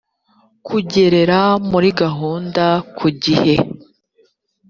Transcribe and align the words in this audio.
kugerera 0.67 1.39
muri 1.69 1.89
gahunda 2.01 2.65
ku 2.97 3.07
gihe 3.23 3.55